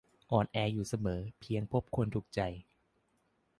[0.31, 2.39] "อ่อนแออยู่เสมอ เพียงพบคนถูกใจ"